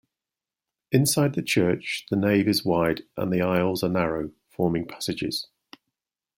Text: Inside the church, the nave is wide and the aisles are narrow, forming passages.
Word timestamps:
Inside 0.91 1.35
the 1.35 1.43
church, 1.43 2.07
the 2.09 2.15
nave 2.15 2.47
is 2.47 2.65
wide 2.65 3.03
and 3.17 3.31
the 3.31 3.43
aisles 3.43 3.83
are 3.83 3.89
narrow, 3.89 4.31
forming 4.49 4.87
passages. 4.87 5.45